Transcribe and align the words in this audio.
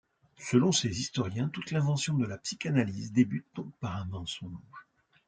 Selon 0.39 0.71
ces 0.71 0.99
historiens, 0.99 1.47
toute 1.49 1.69
l'invention 1.69 2.15
de 2.17 2.25
la 2.25 2.39
psychanalyse 2.39 3.11
débute 3.11 3.45
donc 3.53 3.71
par 3.79 3.97
un 3.97 4.05
mensonge. 4.05 4.87